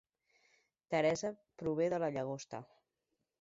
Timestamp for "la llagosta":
2.05-2.63